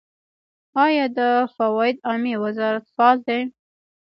[0.85, 1.19] آیا د
[1.55, 3.39] فواید عامې وزارت فعال دی؟